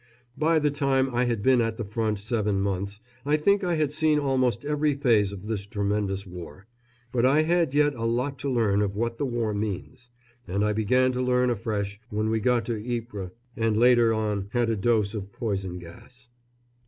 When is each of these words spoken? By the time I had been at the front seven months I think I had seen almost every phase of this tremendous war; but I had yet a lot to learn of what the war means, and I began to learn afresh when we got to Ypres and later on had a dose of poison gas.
By 0.35 0.57
the 0.57 0.71
time 0.71 1.13
I 1.13 1.25
had 1.25 1.43
been 1.43 1.61
at 1.61 1.77
the 1.77 1.85
front 1.85 2.17
seven 2.17 2.59
months 2.59 2.99
I 3.23 3.37
think 3.37 3.63
I 3.63 3.75
had 3.75 3.91
seen 3.91 4.17
almost 4.17 4.65
every 4.65 4.95
phase 4.95 5.31
of 5.31 5.45
this 5.45 5.67
tremendous 5.67 6.25
war; 6.25 6.65
but 7.11 7.23
I 7.23 7.43
had 7.43 7.75
yet 7.75 7.93
a 7.93 8.05
lot 8.05 8.39
to 8.39 8.49
learn 8.49 8.81
of 8.81 8.95
what 8.95 9.19
the 9.19 9.27
war 9.27 9.53
means, 9.53 10.09
and 10.47 10.65
I 10.65 10.73
began 10.73 11.11
to 11.11 11.21
learn 11.21 11.51
afresh 11.51 12.01
when 12.09 12.29
we 12.31 12.39
got 12.39 12.65
to 12.65 12.97
Ypres 12.97 13.29
and 13.55 13.77
later 13.77 14.11
on 14.11 14.47
had 14.53 14.71
a 14.71 14.75
dose 14.75 15.13
of 15.13 15.31
poison 15.31 15.77
gas. 15.77 16.29